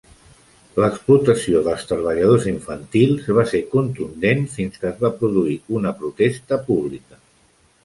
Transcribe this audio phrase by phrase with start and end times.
[0.83, 7.25] L'explotació dels treballadors infantils va ser contundent fins que es va produir una protesta pública.